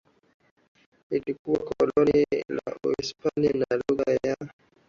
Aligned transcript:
ilikuwa 1.11 1.59
koloni 1.59 2.25
la 2.49 2.75
Hispania 2.97 3.51
na 3.53 3.81
lugha 3.89 4.19
ya 4.23 4.35